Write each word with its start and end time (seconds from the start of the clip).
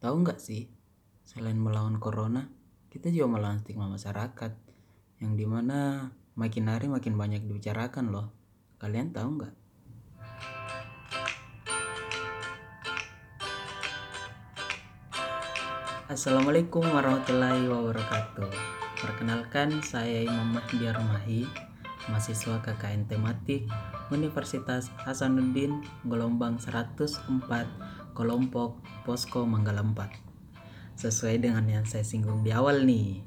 Tahu 0.00 0.24
nggak 0.24 0.40
sih, 0.40 0.64
selain 1.28 1.60
melawan 1.60 2.00
corona, 2.00 2.48
kita 2.88 3.12
juga 3.12 3.36
melawan 3.36 3.60
stigma 3.60 3.84
masyarakat, 3.84 4.48
yang 5.20 5.36
di 5.36 5.44
mana 5.44 6.08
makin 6.40 6.72
hari 6.72 6.88
makin 6.88 7.20
banyak 7.20 7.44
dibicarakan 7.44 8.08
loh. 8.08 8.32
Kalian 8.80 9.12
tahu 9.12 9.28
nggak? 9.36 9.52
Assalamualaikum 16.08 16.80
warahmatullahi 16.80 17.68
wabarakatuh. 17.68 18.48
Perkenalkan, 19.04 19.84
saya 19.84 20.24
Imam 20.24 20.56
Mahdi 20.56 20.88
Armahi, 20.88 21.44
mahasiswa 22.08 22.56
KKN 22.64 23.04
Tematik 23.04 23.68
Universitas 24.08 24.88
Hasanuddin, 25.04 25.84
gelombang 26.08 26.56
104 26.56 27.99
kelompok 28.12 28.80
Posko 29.06 29.46
Manggala 29.46 29.82
4. 29.82 30.98
Sesuai 31.00 31.40
dengan 31.40 31.64
yang 31.64 31.86
saya 31.88 32.04
singgung 32.04 32.44
di 32.44 32.52
awal 32.52 32.84
nih, 32.84 33.24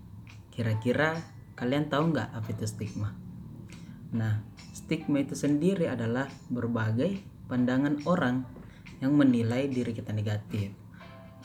kira-kira 0.54 1.18
kalian 1.58 1.90
tahu 1.90 2.14
nggak 2.14 2.30
apa 2.36 2.48
itu 2.54 2.66
stigma? 2.70 3.14
Nah, 4.14 4.46
stigma 4.74 5.26
itu 5.26 5.34
sendiri 5.34 5.90
adalah 5.90 6.30
berbagai 6.54 7.26
pandangan 7.50 8.06
orang 8.06 8.46
yang 9.02 9.18
menilai 9.18 9.68
diri 9.68 9.92
kita 9.92 10.14
negatif. 10.14 10.70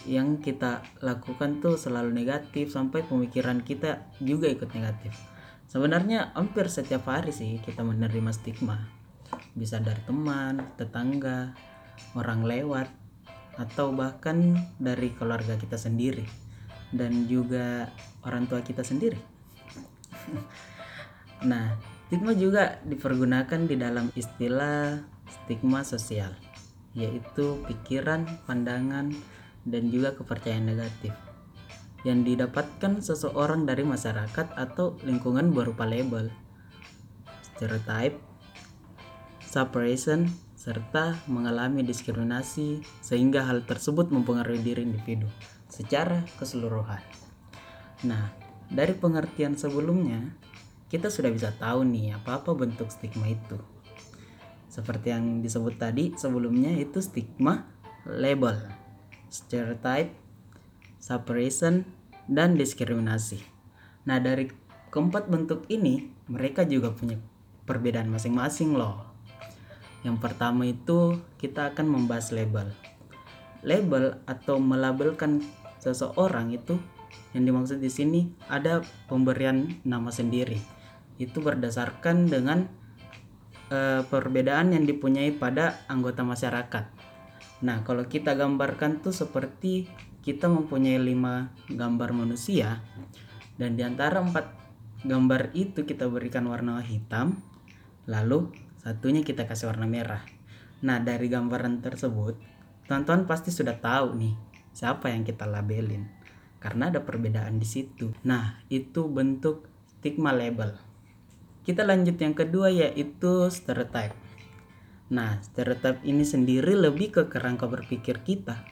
Yang 0.06 0.52
kita 0.52 0.84
lakukan 1.02 1.58
tuh 1.58 1.74
selalu 1.74 2.14
negatif 2.14 2.70
sampai 2.70 3.02
pemikiran 3.02 3.64
kita 3.64 4.06
juga 4.22 4.46
ikut 4.46 4.70
negatif. 4.76 5.16
Sebenarnya 5.68 6.32
hampir 6.32 6.70
setiap 6.70 7.08
hari 7.08 7.34
sih 7.34 7.58
kita 7.60 7.82
menerima 7.82 8.30
stigma. 8.32 8.88
Bisa 9.52 9.82
dari 9.82 10.00
teman, 10.06 10.60
tetangga, 10.78 11.52
orang 12.14 12.46
lewat, 12.46 12.88
atau 13.58 13.90
bahkan 13.90 14.54
dari 14.78 15.10
keluarga 15.18 15.58
kita 15.58 15.74
sendiri 15.74 16.24
dan 16.94 17.26
juga 17.26 17.90
orang 18.24 18.46
tua 18.46 18.62
kita 18.62 18.86
sendiri. 18.86 19.18
nah, 21.50 21.74
stigma 22.06 22.32
juga 22.32 22.78
dipergunakan 22.86 23.66
di 23.66 23.76
dalam 23.76 24.08
istilah 24.14 25.02
stigma 25.28 25.82
sosial, 25.84 26.32
yaitu 26.94 27.60
pikiran, 27.66 28.24
pandangan, 28.46 29.12
dan 29.68 29.92
juga 29.92 30.16
kepercayaan 30.16 30.64
negatif 30.64 31.12
yang 32.06 32.22
didapatkan 32.22 33.02
seseorang 33.02 33.66
dari 33.66 33.82
masyarakat 33.82 34.54
atau 34.54 34.94
lingkungan 35.02 35.50
berupa 35.50 35.82
label, 35.82 36.30
stereotype, 37.42 38.22
suppression, 39.48 40.28
serta 40.60 41.16
mengalami 41.24 41.80
diskriminasi 41.80 42.84
sehingga 43.00 43.48
hal 43.48 43.64
tersebut 43.64 44.12
mempengaruhi 44.12 44.60
diri 44.60 44.84
individu 44.84 45.24
secara 45.72 46.20
keseluruhan. 46.36 47.00
Nah, 48.04 48.28
dari 48.68 48.92
pengertian 48.92 49.56
sebelumnya, 49.56 50.20
kita 50.92 51.08
sudah 51.08 51.32
bisa 51.32 51.48
tahu 51.56 51.88
nih 51.88 52.20
apa-apa 52.20 52.52
bentuk 52.52 52.92
stigma 52.92 53.32
itu. 53.32 53.56
Seperti 54.68 55.16
yang 55.16 55.40
disebut 55.40 55.80
tadi 55.80 56.12
sebelumnya 56.12 56.76
itu 56.76 57.00
stigma, 57.00 57.64
label, 58.04 58.68
stereotype, 59.32 60.12
suppression, 61.00 61.88
dan 62.28 62.60
diskriminasi. 62.60 63.40
Nah, 64.04 64.20
dari 64.20 64.52
keempat 64.92 65.32
bentuk 65.32 65.64
ini, 65.72 66.12
mereka 66.28 66.68
juga 66.68 66.92
punya 66.92 67.16
perbedaan 67.64 68.12
masing-masing 68.12 68.76
loh. 68.76 69.17
Yang 70.06 70.16
pertama 70.22 70.66
itu 70.68 71.18
kita 71.42 71.74
akan 71.74 71.86
membahas 71.90 72.30
label. 72.30 72.70
Label 73.66 74.22
atau 74.30 74.62
melabelkan 74.62 75.42
seseorang 75.82 76.54
itu 76.54 76.78
yang 77.34 77.44
dimaksud 77.48 77.82
di 77.82 77.90
sini 77.90 78.30
ada 78.46 78.82
pemberian 79.10 79.82
nama 79.82 80.08
sendiri. 80.14 80.58
Itu 81.18 81.42
berdasarkan 81.42 82.30
dengan 82.30 82.70
e, 83.68 84.06
perbedaan 84.06 84.70
yang 84.72 84.86
dipunyai 84.86 85.34
pada 85.34 85.82
anggota 85.90 86.22
masyarakat. 86.22 86.84
Nah, 87.66 87.82
kalau 87.82 88.06
kita 88.06 88.38
gambarkan 88.38 89.02
tuh 89.02 89.10
seperti 89.10 89.90
kita 90.22 90.46
mempunyai 90.46 91.00
lima 91.00 91.50
gambar 91.66 92.14
manusia 92.14 92.84
dan 93.58 93.74
di 93.74 93.82
antara 93.82 94.22
empat 94.22 94.54
gambar 95.02 95.50
itu 95.54 95.82
kita 95.82 96.06
berikan 96.06 96.46
warna 96.46 96.78
hitam, 96.82 97.42
lalu 98.06 98.50
satunya 98.78 99.26
kita 99.26 99.44
kasih 99.44 99.70
warna 99.70 99.84
merah. 99.84 100.22
Nah, 100.82 101.02
dari 101.02 101.26
gambaran 101.26 101.82
tersebut, 101.82 102.38
teman-teman 102.86 103.26
pasti 103.26 103.50
sudah 103.50 103.76
tahu 103.78 104.14
nih 104.14 104.34
siapa 104.70 105.10
yang 105.10 105.26
kita 105.26 105.44
labelin. 105.44 106.06
Karena 106.58 106.90
ada 106.90 107.02
perbedaan 107.02 107.58
di 107.58 107.66
situ. 107.66 108.14
Nah, 108.26 108.62
itu 108.70 109.06
bentuk 109.06 109.66
stigma 109.86 110.34
label. 110.34 110.74
Kita 111.62 111.84
lanjut 111.84 112.16
yang 112.18 112.34
kedua 112.34 112.70
yaitu 112.70 113.50
stereotype. 113.50 114.14
Nah, 115.10 115.38
stereotype 115.42 116.02
ini 116.06 116.22
sendiri 116.26 116.74
lebih 116.74 117.14
ke 117.14 117.22
kerangka 117.26 117.66
berpikir 117.66 118.22
kita. 118.22 118.62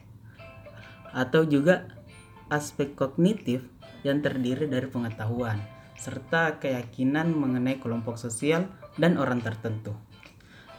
Atau 1.15 1.47
juga 1.47 1.87
aspek 2.50 2.95
kognitif 2.95 3.66
yang 4.06 4.22
terdiri 4.22 4.71
dari 4.71 4.87
pengetahuan 4.87 5.59
serta 5.97 6.61
keyakinan 6.61 7.33
mengenai 7.33 7.81
kelompok 7.81 8.21
sosial 8.21 8.69
dan 8.97 9.21
orang 9.21 9.41
tertentu. 9.41 9.97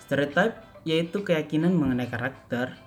Stereotype 0.03 0.67
yaitu 0.87 1.21
keyakinan 1.25 1.73
mengenai 1.75 2.07
karakter. 2.07 2.77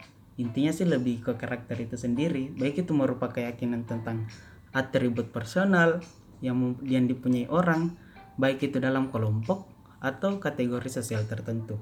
Intinya 0.41 0.73
sih 0.73 0.89
lebih 0.89 1.21
ke 1.21 1.37
karakter 1.37 1.77
itu 1.77 2.01
sendiri, 2.01 2.49
baik 2.57 2.89
itu 2.89 2.97
merupakan 2.97 3.29
keyakinan 3.29 3.85
tentang 3.85 4.25
atribut 4.73 5.29
personal 5.29 6.01
yang 6.41 6.81
yang 6.81 7.05
dipunyai 7.05 7.45
orang, 7.53 7.93
baik 8.41 8.65
itu 8.73 8.81
dalam 8.81 9.13
kelompok 9.13 9.69
atau 10.01 10.41
kategori 10.41 10.89
sosial 10.89 11.29
tertentu. 11.29 11.77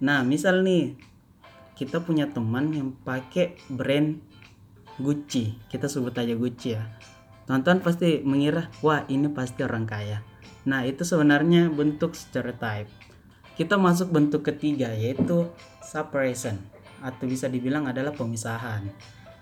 Nah, 0.00 0.24
misal 0.24 0.64
nih 0.64 0.96
kita 1.76 2.00
punya 2.00 2.32
teman 2.32 2.72
yang 2.72 2.96
pakai 3.04 3.60
brand 3.68 4.18
Gucci, 4.98 5.54
kita 5.70 5.86
sebut 5.86 6.16
aja 6.16 6.34
Gucci 6.34 6.74
ya. 6.74 6.82
Tonton 7.46 7.78
pasti 7.84 8.18
mengira, 8.26 8.66
wah 8.82 9.06
ini 9.06 9.30
pasti 9.30 9.62
orang 9.62 9.86
kaya. 9.86 10.24
Nah, 10.68 10.84
itu 10.84 11.00
sebenarnya 11.00 11.72
bentuk 11.72 12.12
stereotype. 12.12 12.92
Kita 13.56 13.80
masuk 13.80 14.12
bentuk 14.12 14.44
ketiga 14.44 14.92
yaitu 14.92 15.48
separation 15.80 16.60
atau 17.00 17.24
bisa 17.24 17.48
dibilang 17.48 17.88
adalah 17.88 18.12
pemisahan. 18.12 18.84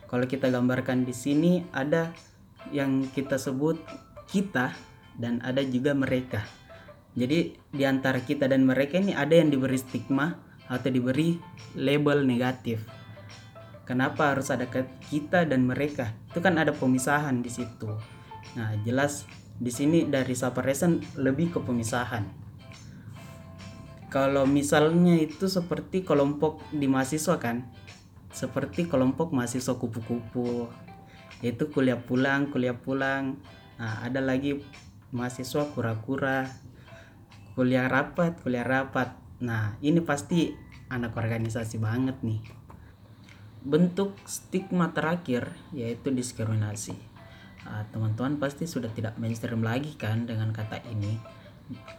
Kalau 0.06 0.22
kita 0.30 0.54
gambarkan 0.54 1.02
di 1.02 1.10
sini 1.10 1.66
ada 1.74 2.14
yang 2.70 3.10
kita 3.10 3.42
sebut 3.42 3.74
kita 4.30 4.70
dan 5.18 5.42
ada 5.42 5.66
juga 5.66 5.98
mereka. 5.98 6.46
Jadi 7.18 7.58
di 7.74 7.82
antara 7.82 8.22
kita 8.22 8.46
dan 8.46 8.62
mereka 8.62 9.02
ini 9.02 9.10
ada 9.10 9.34
yang 9.34 9.50
diberi 9.50 9.82
stigma 9.82 10.30
atau 10.70 10.88
diberi 10.94 11.34
label 11.74 12.22
negatif. 12.22 12.86
Kenapa 13.82 14.30
harus 14.34 14.46
ada 14.54 14.70
kita 15.10 15.42
dan 15.42 15.66
mereka? 15.66 16.14
Itu 16.30 16.38
kan 16.38 16.54
ada 16.54 16.70
pemisahan 16.70 17.42
di 17.42 17.50
situ. 17.50 17.90
Nah, 18.54 18.78
jelas 18.86 19.26
di 19.56 19.72
sini 19.72 20.04
dari 20.04 20.36
separation 20.36 21.00
lebih 21.16 21.56
ke 21.56 21.60
pemisahan. 21.64 22.24
Kalau 24.12 24.46
misalnya 24.48 25.18
itu 25.18 25.48
seperti 25.50 26.06
kelompok 26.06 26.62
di 26.72 26.86
mahasiswa 26.88 27.36
kan, 27.36 27.68
seperti 28.30 28.86
kelompok 28.86 29.32
mahasiswa 29.32 29.76
kupu-kupu, 29.76 30.68
yaitu 31.40 31.68
kuliah 31.68 31.98
pulang, 32.00 32.48
kuliah 32.52 32.76
pulang. 32.76 33.40
Nah, 33.76 34.04
ada 34.04 34.24
lagi 34.24 34.60
mahasiswa 35.12 35.68
kura-kura, 35.72 36.48
kuliah 37.56 37.88
rapat, 37.88 38.40
kuliah 38.40 38.64
rapat. 38.64 39.16
Nah, 39.40 39.76
ini 39.84 40.00
pasti 40.00 40.52
anak 40.88 41.16
organisasi 41.16 41.76
banget 41.80 42.20
nih. 42.22 42.40
Bentuk 43.66 44.14
stigma 44.24 44.94
terakhir 44.94 45.50
yaitu 45.74 46.14
diskriminasi. 46.14 47.15
Ah, 47.66 47.82
teman-teman 47.90 48.38
pasti 48.38 48.62
sudah 48.62 48.88
tidak 48.94 49.18
mainstream 49.18 49.66
lagi 49.66 49.98
kan 49.98 50.22
dengan 50.22 50.54
kata 50.54 50.86
ini. 50.86 51.18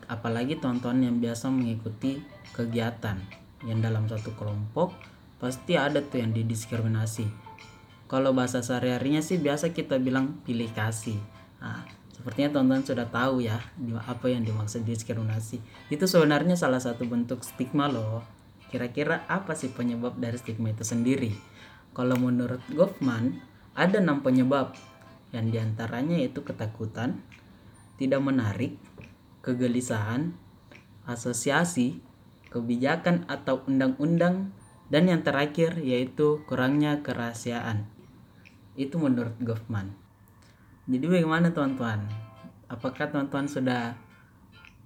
Apalagi 0.08 0.56
tonton 0.64 1.04
yang 1.04 1.20
biasa 1.20 1.52
mengikuti 1.52 2.24
kegiatan. 2.56 3.20
Yang 3.68 3.80
dalam 3.84 4.08
satu 4.08 4.32
kelompok 4.40 4.96
pasti 5.44 5.76
ada 5.76 6.00
tuh 6.00 6.24
yang 6.24 6.32
didiskriminasi. 6.32 7.28
Kalau 8.08 8.32
bahasa 8.32 8.64
sehari-harinya 8.64 9.20
sih 9.20 9.36
biasa 9.36 9.76
kita 9.76 10.00
bilang 10.00 10.40
pilih 10.48 10.72
kasih. 10.72 11.20
Nah, 11.60 11.84
sepertinya 12.16 12.56
tonton 12.56 12.88
sudah 12.88 13.12
tahu 13.12 13.44
ya 13.44 13.60
apa 14.08 14.32
yang 14.32 14.48
dimaksud 14.48 14.88
diskriminasi. 14.88 15.60
Itu 15.92 16.08
sebenarnya 16.08 16.56
salah 16.56 16.80
satu 16.80 17.04
bentuk 17.04 17.44
stigma 17.44 17.92
loh. 17.92 18.24
Kira-kira 18.72 19.28
apa 19.28 19.52
sih 19.52 19.68
penyebab 19.68 20.16
dari 20.16 20.40
stigma 20.40 20.72
itu 20.72 20.88
sendiri? 20.88 21.36
Kalau 21.92 22.16
menurut 22.16 22.64
Goffman 22.72 23.44
ada 23.76 24.00
enam 24.00 24.24
penyebab 24.24 24.72
yang 25.36 25.52
di 25.52 25.60
antaranya 25.60 26.16
yaitu 26.20 26.44
ketakutan, 26.44 27.20
tidak 28.00 28.22
menarik, 28.24 28.80
kegelisahan, 29.44 30.36
asosiasi, 31.08 32.00
kebijakan 32.52 33.28
atau 33.28 33.64
undang-undang, 33.68 34.56
dan 34.88 35.12
yang 35.12 35.22
terakhir 35.24 35.76
yaitu 35.84 36.44
kurangnya 36.48 37.04
kerahasiaan. 37.04 37.92
Itu 38.80 39.02
menurut 39.02 39.36
Goffman. 39.44 39.92
Jadi 40.88 41.04
bagaimana 41.04 41.52
teman-teman? 41.52 42.08
Apakah 42.72 43.12
teman-teman 43.12 43.48
sudah 43.52 43.84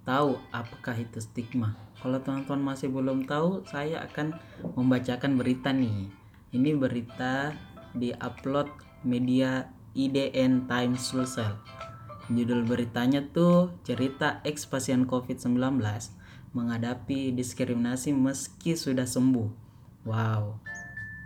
tahu 0.01 0.41
apakah 0.49 0.97
itu 0.97 1.21
stigma? 1.21 1.77
Kalau 2.01 2.17
teman-teman 2.17 2.73
masih 2.73 2.89
belum 2.89 3.29
tahu, 3.29 3.61
saya 3.69 4.01
akan 4.09 4.33
membacakan 4.73 5.37
berita 5.37 5.69
nih. 5.69 6.09
Ini 6.49 6.73
berita 6.73 7.53
di 7.93 8.09
upload 8.09 8.73
media 9.05 9.69
IDN 9.91 10.71
Times 10.71 11.11
Sulsel. 11.11 11.59
Judul 12.31 12.63
beritanya 12.63 13.27
tuh 13.27 13.75
cerita 13.83 14.39
ex 14.47 14.63
pasien 14.63 15.03
COVID-19 15.03 15.59
menghadapi 16.55 17.35
diskriminasi 17.35 18.15
meski 18.15 18.79
sudah 18.79 19.03
sembuh. 19.03 19.49
Wow, 20.07 20.63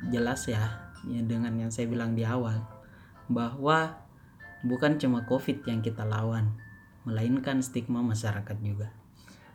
jelas 0.10 0.50
ya, 0.50 0.94
ya 1.06 1.22
dengan 1.22 1.54
yang 1.58 1.70
saya 1.70 1.86
bilang 1.86 2.18
di 2.18 2.26
awal 2.26 2.66
bahwa 3.30 4.02
bukan 4.66 4.98
cuma 4.98 5.26
COVID 5.30 5.66
yang 5.70 5.86
kita 5.86 6.02
lawan, 6.06 6.58
melainkan 7.06 7.62
stigma 7.62 8.02
masyarakat 8.02 8.58
juga. 8.66 8.90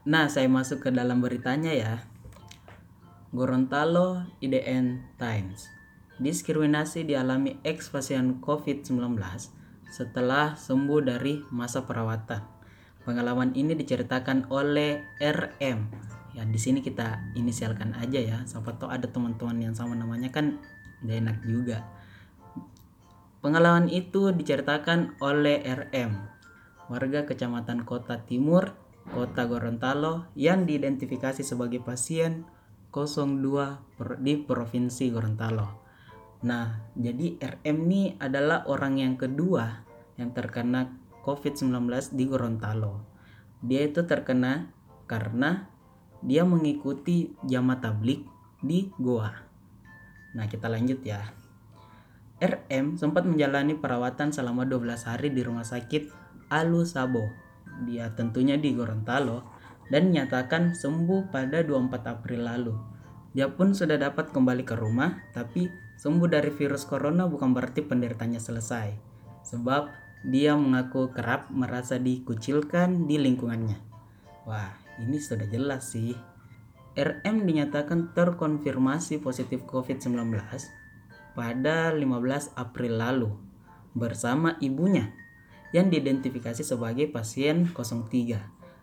Nah, 0.06 0.30
saya 0.30 0.46
masuk 0.46 0.86
ke 0.86 0.90
dalam 0.94 1.18
beritanya 1.18 1.74
ya. 1.74 1.94
Gorontalo 3.30 4.26
IDN 4.42 5.06
Times. 5.18 5.79
Diskriminasi 6.20 7.08
dialami 7.08 7.56
ex 7.64 7.88
pasien 7.88 8.44
COVID-19 8.44 9.16
setelah 9.88 10.52
sembuh 10.52 11.00
dari 11.00 11.40
masa 11.48 11.88
perawatan. 11.88 12.44
Pengalaman 13.08 13.56
ini 13.56 13.72
diceritakan 13.72 14.52
oleh 14.52 15.00
RM. 15.16 15.78
Ya, 16.36 16.44
di 16.44 16.60
sini 16.60 16.84
kita 16.84 17.32
inisialkan 17.34 17.96
aja 17.96 18.20
ya. 18.20 18.38
Siapa 18.44 18.76
tahu 18.76 18.92
ada 18.92 19.08
teman-teman 19.08 19.64
yang 19.64 19.72
sama 19.72 19.96
namanya 19.96 20.28
kan 20.28 20.60
gak 21.00 21.16
enak 21.24 21.38
juga. 21.48 21.88
Pengalaman 23.40 23.88
itu 23.88 24.36
diceritakan 24.36 25.16
oleh 25.24 25.64
RM, 25.64 26.12
warga 26.92 27.24
kecamatan 27.24 27.88
Kota 27.88 28.20
Timur, 28.28 28.76
Kota 29.08 29.48
Gorontalo 29.48 30.28
yang 30.36 30.68
diidentifikasi 30.68 31.40
sebagai 31.40 31.80
pasien 31.80 32.44
02 32.92 34.20
di 34.20 34.36
Provinsi 34.44 35.08
Gorontalo. 35.08 35.79
Nah, 36.40 36.88
jadi 36.96 37.36
RM 37.36 37.78
ini 37.90 38.02
adalah 38.16 38.64
orang 38.64 38.96
yang 38.96 39.14
kedua 39.20 39.84
yang 40.16 40.32
terkena 40.32 40.88
COVID-19 41.24 42.16
di 42.16 42.24
Gorontalo. 42.24 43.04
Dia 43.60 43.84
itu 43.84 44.08
terkena 44.08 44.72
karena 45.04 45.68
dia 46.24 46.48
mengikuti 46.48 47.32
jamaah 47.44 47.80
tablik 47.80 48.24
di 48.64 48.88
Goa. 48.96 49.32
Nah, 50.36 50.48
kita 50.48 50.68
lanjut 50.72 51.04
ya. 51.04 51.20
RM 52.40 52.96
sempat 52.96 53.28
menjalani 53.28 53.76
perawatan 53.76 54.32
selama 54.32 54.64
12 54.64 55.04
hari 55.04 55.28
di 55.28 55.44
rumah 55.44 55.64
sakit 55.64 56.08
Alu 56.48 56.88
Sabo 56.88 57.50
dia 57.84 58.12
tentunya 58.12 58.60
di 58.60 58.76
Gorontalo 58.76 59.46
dan 59.88 60.12
nyatakan 60.12 60.76
sembuh 60.76 61.32
pada 61.32 61.64
24 61.64 62.12
April 62.12 62.40
lalu. 62.46 62.74
Dia 63.34 63.50
pun 63.50 63.72
sudah 63.74 63.96
dapat 63.96 64.34
kembali 64.34 64.66
ke 64.66 64.74
rumah, 64.74 65.22
tapi 65.30 65.70
sembuh 66.00 66.32
dari 66.32 66.48
virus 66.48 66.88
corona 66.88 67.28
bukan 67.28 67.52
berarti 67.52 67.84
penderitanya 67.84 68.40
selesai. 68.40 68.88
Sebab 69.44 69.92
dia 70.24 70.56
mengaku 70.56 71.12
kerap 71.12 71.52
merasa 71.52 72.00
dikucilkan 72.00 73.04
di 73.04 73.20
lingkungannya. 73.20 73.76
Wah, 74.48 74.72
ini 74.96 75.20
sudah 75.20 75.44
jelas 75.44 75.92
sih. 75.92 76.16
RM 76.96 77.44
dinyatakan 77.44 78.16
terkonfirmasi 78.16 79.20
positif 79.20 79.62
COVID-19 79.68 80.32
pada 81.36 81.92
15 81.94 82.56
April 82.58 82.92
lalu 82.98 83.30
bersama 83.94 84.56
ibunya 84.58 85.12
yang 85.70 85.86
diidentifikasi 85.92 86.66
sebagai 86.66 87.06
pasien 87.12 87.68
03. 87.70 88.40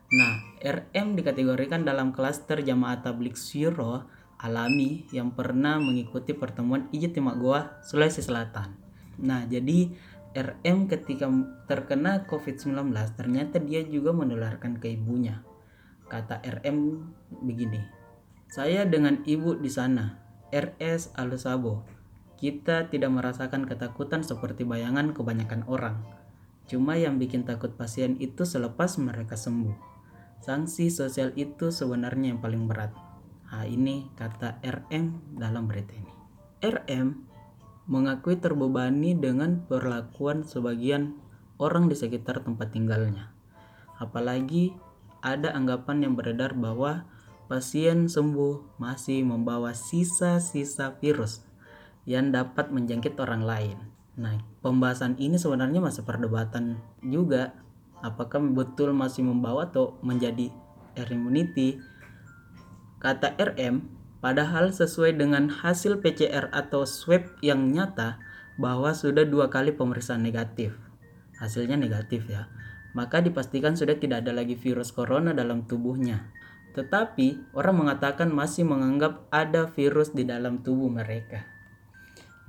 Nah, 0.07 0.33
RM 0.63 1.19
dikategorikan 1.19 1.83
dalam 1.83 2.15
klaster 2.15 2.63
jamaah 2.63 3.03
tablik 3.03 3.35
syuro 3.35 4.07
alami 4.37 5.05
yang 5.09 5.33
pernah 5.33 5.81
mengikuti 5.81 6.33
pertemuan 6.33 6.89
Ijtima 6.93 7.33
Goa, 7.37 7.81
Sulawesi 7.81 8.21
Selatan. 8.21 8.77
Nah, 9.21 9.45
jadi 9.49 9.89
RM 10.37 10.85
ketika 10.85 11.25
terkena 11.65 12.29
COVID-19 12.29 12.93
ternyata 13.17 13.57
dia 13.57 13.81
juga 13.81 14.13
menularkan 14.13 14.77
ke 14.77 14.93
ibunya. 14.93 15.41
Kata 16.07 16.39
RM 16.45 17.03
begini, 17.43 17.81
saya 18.47 18.85
dengan 18.85 19.25
ibu 19.25 19.57
di 19.57 19.67
sana, 19.67 20.21
RS 20.53 21.17
Alusabo. 21.17 21.83
Kita 22.37 22.85
tidak 22.93 23.09
merasakan 23.09 23.65
ketakutan 23.65 24.21
seperti 24.21 24.61
bayangan 24.61 25.09
kebanyakan 25.09 25.65
orang 25.65 25.97
Cuma 26.67 26.99
yang 26.99 27.15
bikin 27.15 27.47
takut 27.47 27.71
pasien 27.79 28.19
itu 28.19 28.43
selepas 28.43 28.99
mereka 28.99 29.39
sembuh. 29.39 29.73
Sanksi 30.43 30.91
sosial 30.91 31.31
itu 31.39 31.71
sebenarnya 31.71 32.35
yang 32.35 32.43
paling 32.43 32.67
berat. 32.67 32.91
Nah, 33.47 33.63
ini 33.63 34.11
kata 34.13 34.59
RM 34.61 35.37
dalam 35.39 35.65
berita 35.65 35.95
ini. 35.95 36.13
RM 36.61 37.07
mengakui 37.87 38.35
terbebani 38.35 39.15
dengan 39.15 39.63
perlakuan 39.63 40.43
sebagian 40.43 41.15
orang 41.57 41.87
di 41.87 41.95
sekitar 41.95 42.43
tempat 42.43 42.75
tinggalnya. 42.75 43.31
Apalagi 43.97 44.75
ada 45.23 45.55
anggapan 45.55 46.05
yang 46.05 46.13
beredar 46.13 46.53
bahwa 46.53 47.07
pasien 47.47 48.11
sembuh 48.11 48.77
masih 48.77 49.23
membawa 49.23 49.71
sisa-sisa 49.71 50.99
virus 50.99 51.47
yang 52.03 52.35
dapat 52.35 52.69
menjangkit 52.69 53.15
orang 53.17 53.43
lain. 53.43 53.77
Nah, 54.19 54.35
pembahasan 54.59 55.15
ini 55.17 55.39
sebenarnya 55.39 55.79
masih 55.79 56.03
perdebatan 56.03 56.81
juga 57.05 57.55
apakah 58.01 58.41
betul 58.41 58.93
masih 58.93 59.25
membawa 59.25 59.69
atau 59.69 59.97
menjadi 60.03 60.51
herd 60.97 61.13
immunity. 61.13 61.77
Kata 63.07 63.39
RM, 63.39 63.87
padahal 64.19 64.75
sesuai 64.75 65.15
dengan 65.15 65.47
hasil 65.47 66.03
PCR 66.03 66.51
atau 66.51 66.83
swab 66.83 67.39
yang 67.39 67.71
nyata 67.71 68.19
bahwa 68.59 68.91
sudah 68.91 69.23
dua 69.23 69.47
kali 69.47 69.71
pemeriksaan 69.71 70.19
negatif. 70.19 70.75
Hasilnya 71.39 71.79
negatif 71.79 72.27
ya. 72.27 72.51
Maka 72.91 73.23
dipastikan 73.23 73.79
sudah 73.79 73.95
tidak 73.95 74.27
ada 74.27 74.35
lagi 74.35 74.59
virus 74.59 74.91
corona 74.91 75.31
dalam 75.31 75.63
tubuhnya. 75.63 76.35
Tetapi 76.75 77.55
orang 77.55 77.87
mengatakan 77.87 78.27
masih 78.27 78.67
menganggap 78.67 79.23
ada 79.31 79.71
virus 79.71 80.11
di 80.11 80.27
dalam 80.27 80.59
tubuh 80.59 80.91
mereka. 80.91 81.47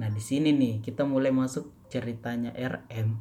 Nah, 0.03 0.11
di 0.11 0.19
sini 0.19 0.51
nih 0.51 0.83
kita 0.83 1.07
mulai 1.07 1.31
masuk 1.31 1.71
ceritanya 1.87 2.51
RM 2.59 3.15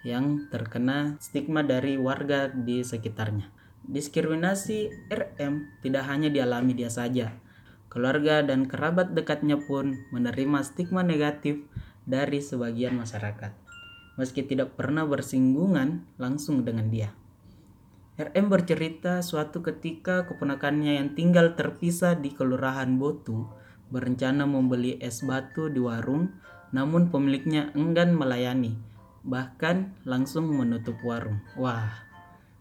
yang 0.00 0.48
terkena 0.48 1.20
stigma 1.20 1.60
dari 1.60 2.00
warga 2.00 2.48
di 2.48 2.80
sekitarnya. 2.80 3.52
Diskriminasi 3.84 4.88
RM 5.12 5.84
tidak 5.84 6.08
hanya 6.08 6.32
dialami 6.32 6.72
dia 6.72 6.88
saja. 6.88 7.36
Keluarga 7.92 8.40
dan 8.40 8.64
kerabat 8.64 9.12
dekatnya 9.12 9.60
pun 9.60 10.02
menerima 10.10 10.64
stigma 10.64 11.04
negatif 11.04 11.62
dari 12.08 12.40
sebagian 12.40 12.96
masyarakat. 12.96 13.52
Meski 14.16 14.46
tidak 14.46 14.78
pernah 14.78 15.04
bersinggungan 15.04 16.06
langsung 16.16 16.64
dengan 16.64 16.88
dia. 16.88 17.12
RM 18.14 18.46
bercerita 18.46 19.20
suatu 19.26 19.58
ketika 19.58 20.22
keponakannya 20.30 21.02
yang 21.02 21.18
tinggal 21.18 21.58
terpisah 21.58 22.14
di 22.14 22.30
Kelurahan 22.30 22.94
Botu 22.94 23.50
berencana 23.90 24.46
membeli 24.46 24.96
es 25.02 25.26
batu 25.26 25.66
di 25.66 25.82
warung, 25.82 26.30
namun 26.70 27.10
pemiliknya 27.10 27.74
enggan 27.74 28.14
melayani, 28.14 28.78
bahkan 29.26 29.98
langsung 30.06 30.46
menutup 30.46 30.94
warung. 31.02 31.42
Wah, 31.58 32.06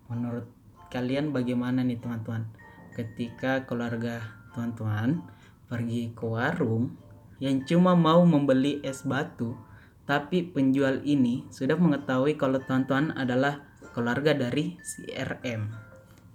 menurut 0.09 0.49
kalian 0.93 1.33
bagaimana 1.33 1.81
nih 1.81 1.97
teman-teman? 1.97 2.45
Ketika 2.93 3.65
keluarga 3.65 4.21
teman-teman 4.53 5.25
pergi 5.65 6.13
ke 6.13 6.21
warung 6.29 6.93
yang 7.41 7.65
cuma 7.65 7.97
mau 7.97 8.21
membeli 8.21 8.77
es 8.85 9.01
batu, 9.01 9.57
tapi 10.05 10.45
penjual 10.45 11.01
ini 11.01 11.49
sudah 11.49 11.73
mengetahui 11.73 12.37
kalau 12.37 12.61
teman-teman 12.61 13.09
adalah 13.17 13.65
keluarga 13.97 14.37
dari 14.37 14.77
si 14.85 15.09
RM 15.09 15.73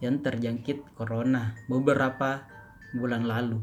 yang 0.02 0.18
terjangkit 0.18 0.98
corona 0.98 1.54
beberapa 1.70 2.42
bulan 2.98 3.30
lalu. 3.30 3.62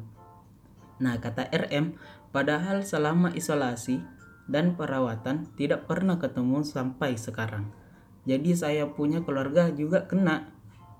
Nah, 1.03 1.19
kata 1.19 1.51
RM, 1.51 1.99
padahal 2.31 2.87
selama 2.87 3.35
isolasi 3.35 3.99
dan 4.47 4.79
perawatan 4.79 5.51
tidak 5.59 5.89
pernah 5.89 6.15
ketemu 6.21 6.63
sampai 6.63 7.19
sekarang. 7.19 7.67
Jadi 8.25 8.57
saya 8.57 8.89
punya 8.89 9.21
keluarga 9.21 9.69
juga 9.69 10.07
kena. 10.07 10.54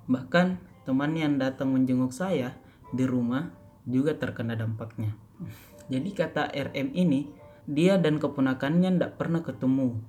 Bahkan 0.06 0.48
teman 0.86 1.18
yang 1.18 1.42
datang 1.42 1.74
menjenguk 1.74 2.14
saya 2.14 2.58
di 2.94 3.04
rumah 3.04 3.50
juga 3.86 4.18
terkena 4.18 4.54
dampaknya. 4.54 5.18
Jadi 5.90 6.10
kata 6.14 6.50
RM 6.50 6.94
ini, 6.98 7.30
dia 7.66 7.98
dan 7.98 8.18
keponakannya 8.18 8.98
tidak 8.98 9.18
pernah 9.18 9.42
ketemu. 9.46 10.02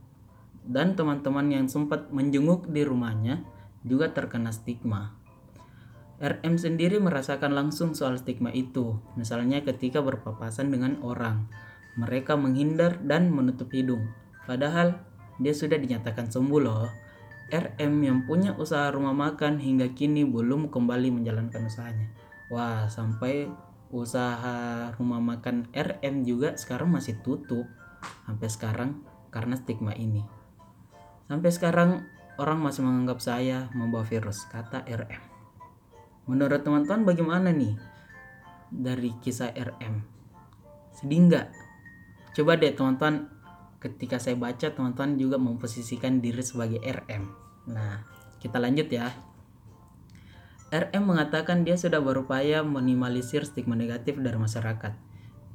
Dan 0.66 0.98
teman-teman 0.98 1.46
yang 1.52 1.66
sempat 1.70 2.10
menjenguk 2.10 2.68
di 2.68 2.82
rumahnya 2.82 3.44
juga 3.86 4.10
terkena 4.10 4.50
stigma. 4.50 5.14
RM 6.16 6.56
sendiri 6.56 6.96
merasakan 6.96 7.52
langsung 7.52 7.92
soal 7.92 8.16
stigma 8.16 8.48
itu, 8.48 8.96
misalnya 9.20 9.60
ketika 9.60 10.00
berpapasan 10.00 10.72
dengan 10.72 10.96
orang. 11.04 11.48
mereka 11.96 12.36
menghindar 12.36 13.00
dan 13.00 13.32
menutup 13.32 13.72
hidung. 13.72 14.12
Padahal 14.44 15.00
dia 15.40 15.56
sudah 15.56 15.80
dinyatakan 15.80 16.28
sembuh 16.28 16.60
loh. 16.60 16.92
RM 17.46 17.94
yang 18.02 18.18
punya 18.26 18.54
usaha 18.58 18.90
rumah 18.90 19.14
makan 19.14 19.62
hingga 19.62 19.94
kini 19.94 20.26
belum 20.26 20.68
kembali 20.70 21.14
menjalankan 21.14 21.70
usahanya. 21.70 22.10
Wah, 22.50 22.90
sampai 22.90 23.46
usaha 23.94 24.90
rumah 24.98 25.22
makan 25.22 25.70
RM 25.70 26.26
juga 26.26 26.58
sekarang 26.58 26.90
masih 26.90 27.22
tutup 27.22 27.70
sampai 28.26 28.48
sekarang 28.50 28.90
karena 29.30 29.54
stigma 29.54 29.94
ini. 29.94 30.26
Sampai 31.30 31.50
sekarang 31.54 32.06
orang 32.38 32.58
masih 32.62 32.82
menganggap 32.82 33.22
saya 33.22 33.70
membawa 33.74 34.02
virus, 34.02 34.46
kata 34.50 34.82
RM. 34.86 35.22
Menurut 36.26 36.66
teman-teman 36.66 37.06
bagaimana 37.06 37.54
nih 37.54 37.78
dari 38.74 39.14
kisah 39.22 39.54
RM? 39.54 40.02
Sedih 40.90 41.30
nggak? 41.30 41.46
Coba 42.34 42.58
deh 42.58 42.74
teman-teman 42.74 43.30
ketika 43.78 44.16
saya 44.16 44.36
baca 44.38 44.72
teman-teman 44.72 45.20
juga 45.20 45.36
memposisikan 45.36 46.24
diri 46.24 46.40
sebagai 46.40 46.80
RM. 46.80 47.28
Nah, 47.70 48.04
kita 48.40 48.56
lanjut 48.60 48.88
ya. 48.88 49.12
RM 50.72 51.04
mengatakan 51.06 51.62
dia 51.62 51.78
sudah 51.78 52.02
berupaya 52.02 52.66
minimalisir 52.66 53.46
stigma 53.46 53.78
negatif 53.78 54.18
dari 54.18 54.34
masyarakat. 54.34 54.92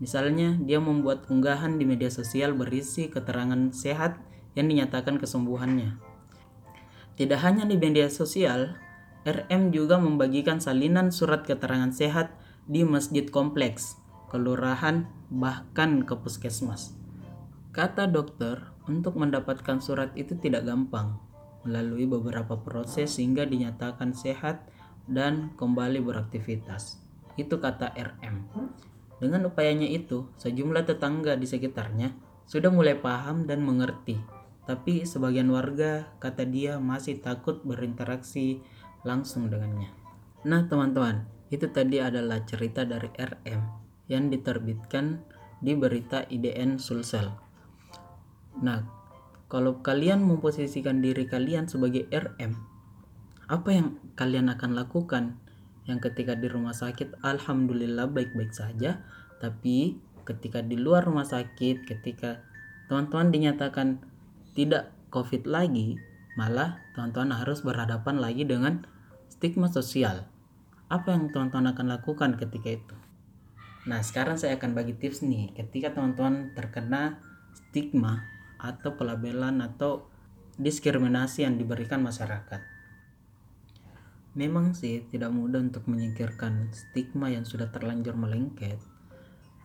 Misalnya, 0.02 0.58
dia 0.58 0.82
membuat 0.82 1.30
unggahan 1.30 1.78
di 1.78 1.86
media 1.86 2.10
sosial 2.10 2.58
berisi 2.58 3.12
keterangan 3.12 3.70
sehat 3.76 4.18
yang 4.58 4.72
dinyatakan 4.72 5.22
kesembuhannya. 5.22 6.00
Tidak 7.20 7.40
hanya 7.44 7.68
di 7.68 7.78
media 7.78 8.10
sosial, 8.10 8.80
RM 9.28 9.70
juga 9.70 10.02
membagikan 10.02 10.58
salinan 10.58 11.14
surat 11.14 11.46
keterangan 11.46 11.94
sehat 11.94 12.34
di 12.66 12.82
masjid 12.82 13.30
kompleks, 13.30 14.00
kelurahan, 14.34 15.06
bahkan 15.30 16.02
ke 16.02 16.18
puskesmas. 16.18 17.01
Kata 17.72 18.04
dokter, 18.04 18.68
untuk 18.92 19.16
mendapatkan 19.16 19.80
surat 19.80 20.12
itu 20.20 20.36
tidak 20.36 20.68
gampang, 20.68 21.16
melalui 21.64 22.04
beberapa 22.04 22.60
proses 22.60 23.16
sehingga 23.16 23.48
dinyatakan 23.48 24.12
sehat 24.12 24.68
dan 25.08 25.56
kembali 25.56 26.04
beraktivitas. 26.04 27.00
Itu 27.40 27.64
kata 27.64 27.96
RM. 27.96 28.44
Dengan 29.24 29.48
upayanya 29.48 29.88
itu, 29.88 30.28
sejumlah 30.36 30.84
tetangga 30.84 31.40
di 31.40 31.48
sekitarnya 31.48 32.12
sudah 32.44 32.68
mulai 32.68 33.00
paham 33.00 33.48
dan 33.48 33.64
mengerti. 33.64 34.20
Tapi 34.68 35.08
sebagian 35.08 35.48
warga, 35.48 36.12
kata 36.20 36.44
dia, 36.44 36.76
masih 36.76 37.24
takut 37.24 37.64
berinteraksi 37.64 38.60
langsung 39.08 39.48
dengannya. 39.48 39.96
Nah 40.44 40.68
teman-teman, 40.68 41.24
itu 41.48 41.72
tadi 41.72 42.04
adalah 42.04 42.44
cerita 42.44 42.84
dari 42.84 43.08
RM 43.16 43.62
yang 44.12 44.28
diterbitkan 44.28 45.24
di 45.64 45.72
berita 45.78 46.28
IDN 46.28 46.76
Sulsel. 46.76 47.51
Nah, 48.62 48.86
kalau 49.52 49.82
kalian 49.84 50.24
memposisikan 50.24 51.02
diri 51.04 51.28
kalian 51.28 51.68
sebagai 51.68 52.08
RM, 52.08 52.56
apa 53.52 53.70
yang 53.76 54.00
kalian 54.16 54.48
akan 54.48 54.78
lakukan? 54.80 55.36
Yang 55.90 56.08
ketika 56.14 56.40
di 56.40 56.48
rumah 56.48 56.72
sakit 56.72 57.20
alhamdulillah 57.20 58.08
baik-baik 58.08 58.56
saja. 58.56 59.04
Tapi 59.44 60.00
ketika 60.24 60.62
di 60.64 60.78
luar 60.78 61.04
rumah 61.04 61.26
sakit 61.28 61.84
ketika 61.84 62.46
teman-teman 62.88 63.34
dinyatakan 63.34 64.00
tidak 64.54 64.94
covid 65.10 65.44
lagi 65.50 65.98
malah 66.40 66.80
teman-teman 66.96 67.36
harus 67.36 67.66
berhadapan 67.66 68.24
lagi 68.24 68.48
dengan 68.48 68.88
stigma 69.28 69.68
sosial. 69.68 70.30
Apa 70.88 71.12
yang 71.12 71.34
teman-teman 71.34 71.76
akan 71.76 71.88
lakukan 71.92 72.40
ketika 72.40 72.70
itu? 72.78 72.96
Nah 73.90 74.00
sekarang 74.00 74.38
saya 74.38 74.56
akan 74.56 74.78
bagi 74.78 74.96
tips 74.96 75.26
nih. 75.26 75.52
Ketika 75.58 75.92
teman-teman 75.92 76.54
terkena 76.56 77.20
stigma 77.52 78.24
atau 78.62 78.94
pelabelan 78.94 79.66
atau 79.66 80.06
diskriminasi 80.62 81.44
yang 81.44 81.58
diberikan 81.58 82.06
masyarakat 82.06 82.72
Memang 84.32 84.72
sih 84.72 85.04
tidak 85.12 85.28
mudah 85.36 85.60
untuk 85.60 85.92
menyingkirkan 85.92 86.72
stigma 86.72 87.28
yang 87.28 87.44
sudah 87.44 87.68
terlanjur 87.68 88.16
melengket. 88.16 88.80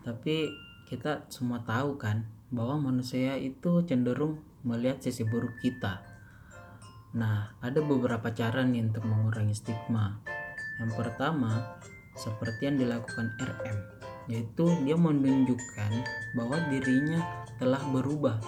Tapi 0.02 0.50
kita 0.90 1.30
semua 1.30 1.62
tahu 1.62 1.94
kan 1.94 2.26
bahwa 2.50 2.90
manusia 2.90 3.38
itu 3.38 3.86
cenderung 3.86 4.42
melihat 4.66 4.98
sisi 4.98 5.22
buruk 5.22 5.54
kita. 5.62 6.02
Nah, 7.14 7.54
ada 7.62 7.78
beberapa 7.78 8.34
cara 8.34 8.66
nih 8.66 8.90
untuk 8.90 9.06
mengurangi 9.06 9.54
stigma. 9.54 10.18
Yang 10.82 10.98
pertama, 10.98 11.78
seperti 12.18 12.66
yang 12.66 12.76
dilakukan 12.82 13.38
RM, 13.38 13.78
yaitu 14.26 14.66
dia 14.82 14.98
menunjukkan 14.98 15.92
bahwa 16.34 16.58
dirinya 16.74 17.22
telah 17.62 17.86
berubah. 17.94 18.42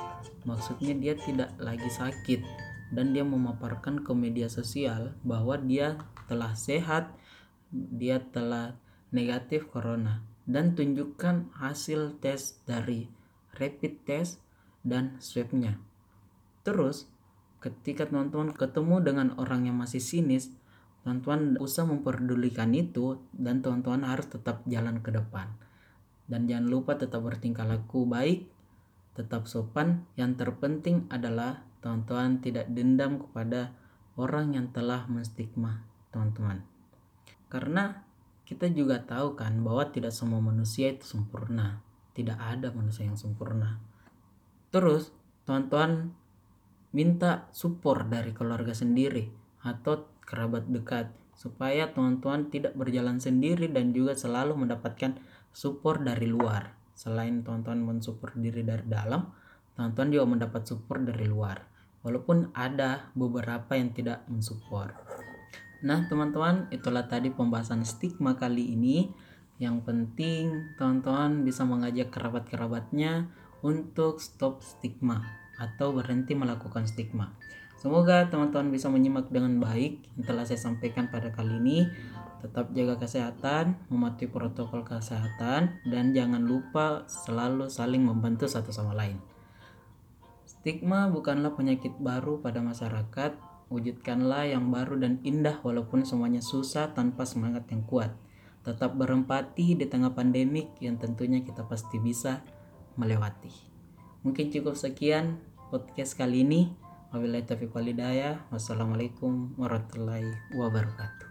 Maksudnya 0.48 0.96
dia 0.96 1.12
tidak 1.12 1.52
lagi 1.60 1.92
sakit, 1.92 2.40
dan 2.88 3.12
dia 3.12 3.24
memaparkan 3.24 4.00
ke 4.00 4.16
media 4.16 4.48
sosial 4.48 5.12
bahwa 5.20 5.60
dia 5.60 6.00
telah 6.24 6.56
sehat, 6.56 7.12
dia 7.68 8.24
telah 8.32 8.80
negatif 9.12 9.68
corona 9.68 10.24
dan 10.48 10.72
tunjukkan 10.72 11.52
hasil 11.60 12.16
tes 12.24 12.64
dari 12.64 13.04
rapid 13.60 14.08
test 14.08 14.40
dan 14.80 15.20
swabnya. 15.20 15.76
Terus 16.64 17.04
ketika 17.60 18.08
teman-teman 18.08 18.56
ketemu 18.56 19.04
dengan 19.04 19.28
orang 19.36 19.68
yang 19.68 19.76
masih 19.76 20.00
sinis, 20.00 20.48
teman-teman 21.04 21.60
usah 21.60 21.84
memperdulikan 21.84 22.72
itu 22.72 23.20
dan 23.36 23.60
teman-teman 23.60 24.08
harus 24.08 24.32
tetap 24.32 24.64
jalan 24.64 25.04
ke 25.04 25.12
depan. 25.12 25.52
Dan 26.28 26.48
jangan 26.48 26.68
lupa 26.68 26.96
tetap 26.96 27.24
bertingkah 27.24 27.64
laku 27.64 28.04
baik, 28.08 28.48
tetap 29.18 29.50
sopan. 29.50 30.06
Yang 30.14 30.46
terpenting 30.46 31.10
adalah 31.10 31.66
teman-teman 31.82 32.38
tidak 32.38 32.70
dendam 32.70 33.18
kepada 33.18 33.74
orang 34.14 34.54
yang 34.54 34.70
telah 34.70 35.10
menstigma 35.10 35.82
teman-teman 36.14 36.78
karena 37.48 38.04
kita 38.44 38.68
juga 38.72 39.00
tahu 39.04 39.36
kan 39.36 39.60
bahwa 39.64 39.88
tidak 39.88 40.12
semua 40.12 40.40
manusia 40.40 40.92
itu 40.92 41.04
sempurna. 41.04 41.80
Tidak 42.12 42.36
ada 42.36 42.72
manusia 42.72 43.08
yang 43.08 43.16
sempurna. 43.16 43.80
Terus 44.68 45.12
teman-teman 45.48 46.12
minta 46.92 47.48
support 47.52 48.08
dari 48.08 48.32
keluarga 48.32 48.72
sendiri 48.72 49.28
atau 49.64 50.08
kerabat 50.24 50.68
dekat 50.68 51.12
supaya 51.36 51.92
teman-teman 51.92 52.48
tidak 52.52 52.76
berjalan 52.76 53.20
sendiri 53.20 53.68
dan 53.68 53.92
juga 53.92 54.16
selalu 54.16 54.56
mendapatkan 54.66 55.16
support 55.52 56.04
dari 56.04 56.28
luar 56.28 56.77
selain 56.98 57.46
teman-teman 57.46 57.94
mensupport 57.94 58.34
diri 58.34 58.66
dari 58.66 58.82
dalam 58.90 59.30
teman-teman 59.78 60.10
juga 60.10 60.26
mendapat 60.26 60.66
support 60.66 61.06
dari 61.06 61.30
luar. 61.30 61.62
Walaupun 62.02 62.50
ada 62.50 63.14
beberapa 63.14 63.78
yang 63.78 63.94
tidak 63.94 64.26
mensupport. 64.26 64.90
Nah 65.86 66.10
teman-teman 66.10 66.66
itulah 66.74 67.06
tadi 67.06 67.30
pembahasan 67.30 67.86
stigma 67.86 68.34
kali 68.34 68.74
ini. 68.74 69.14
Yang 69.62 69.86
penting 69.86 70.74
teman-teman 70.74 71.46
bisa 71.46 71.62
mengajak 71.62 72.10
kerabat-kerabatnya 72.10 73.30
untuk 73.62 74.18
stop 74.22 74.62
stigma 74.62 75.22
atau 75.58 75.90
berhenti 75.90 76.34
melakukan 76.34 76.86
stigma. 76.86 77.34
Semoga 77.78 78.26
teman-teman 78.26 78.74
bisa 78.74 78.90
menyimak 78.90 79.30
dengan 79.30 79.62
baik 79.62 80.02
yang 80.18 80.24
telah 80.26 80.42
saya 80.42 80.58
sampaikan 80.58 81.10
pada 81.10 81.30
kali 81.30 81.62
ini. 81.62 81.86
Tetap 82.38 82.70
jaga 82.70 82.94
kesehatan, 83.02 83.90
mematuhi 83.90 84.30
protokol 84.30 84.86
kesehatan, 84.86 85.82
dan 85.90 86.04
jangan 86.14 86.46
lupa 86.46 87.02
selalu 87.10 87.66
saling 87.66 88.06
membantu 88.06 88.46
satu 88.46 88.70
sama 88.70 88.94
lain. 88.94 89.18
Stigma 90.46 91.10
bukanlah 91.10 91.58
penyakit 91.58 91.98
baru 91.98 92.38
pada 92.38 92.62
masyarakat, 92.62 93.34
wujudkanlah 93.68 94.54
yang 94.54 94.70
baru 94.70 94.96
dan 94.98 95.18
indah 95.26 95.60
walaupun 95.66 96.06
semuanya 96.06 96.40
susah 96.40 96.94
tanpa 96.94 97.26
semangat 97.26 97.66
yang 97.74 97.82
kuat. 97.84 98.14
Tetap 98.62 98.94
berempati 98.94 99.78
di 99.78 99.86
tengah 99.86 100.12
pandemik 100.12 100.76
yang 100.82 100.98
tentunya 101.00 101.40
kita 101.40 101.64
pasti 101.64 101.96
bisa 102.02 102.42
melewati. 102.98 103.50
Mungkin 104.26 104.50
cukup 104.50 104.74
sekian 104.74 105.38
podcast 105.70 106.18
kali 106.18 106.42
ini. 106.42 106.74
Wabillahi 107.08 107.48
taufiq 107.48 107.72
walhidayah. 107.72 108.50
Wassalamualaikum 108.52 109.56
warahmatullahi 109.56 110.52
wabarakatuh. 110.52 111.27